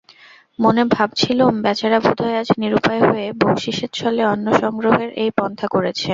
[0.59, 6.09] মনে ভাবছিলুম বেচারা বোধ হয় আজ নিরুপায় হয়ে বকশিশের ছলে অন্নসংগ্রহের এই পন্থা করেছে।